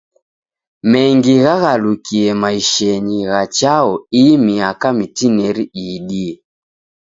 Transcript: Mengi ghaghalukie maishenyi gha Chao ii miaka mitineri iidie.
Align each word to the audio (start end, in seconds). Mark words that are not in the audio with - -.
Mengi 0.91 1.33
ghaghalukie 1.43 2.29
maishenyi 2.41 3.17
gha 3.29 3.41
Chao 3.57 3.93
ii 4.21 4.37
miaka 4.45 4.87
mitineri 4.97 5.63
iidie. 5.83 6.33